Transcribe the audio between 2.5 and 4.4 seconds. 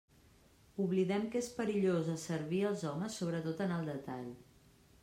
els homes sobretot en el detall.